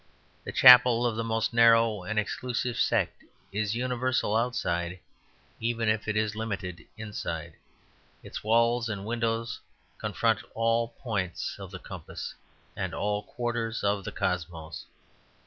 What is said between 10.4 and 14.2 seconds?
all points of the compass and all quarters of the